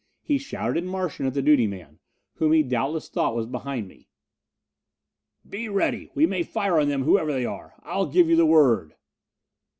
[0.23, 1.99] He shouted in Martian at the duty man,
[2.37, 4.07] whom he doubtless thought was behind me:
[5.47, 6.09] "Be ready!
[6.15, 7.75] We may fire on them, whoever they are.
[7.83, 8.95] I'll give you the word."